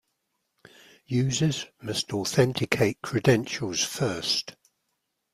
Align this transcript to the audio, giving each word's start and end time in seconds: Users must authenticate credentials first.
Users 1.05 1.67
must 1.79 2.11
authenticate 2.11 3.03
credentials 3.03 3.83
first. 3.83 4.55